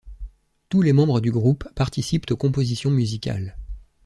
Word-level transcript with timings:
Tous 0.69 0.81
les 0.81 0.93
membres 0.93 1.21
du 1.21 1.29
groupe 1.31 1.71
participent 1.75 2.31
aux 2.31 2.35
compositions 2.35 2.89
musicales. 2.89 3.55